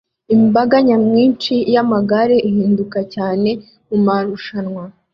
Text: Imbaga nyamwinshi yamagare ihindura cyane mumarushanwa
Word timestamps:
Imbaga 0.35 0.75
nyamwinshi 0.87 1.55
yamagare 1.73 2.35
ihindura 2.49 3.01
cyane 3.13 3.49
mumarushanwa 3.87 4.83